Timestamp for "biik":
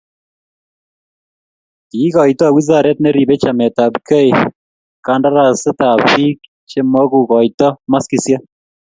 6.07-6.39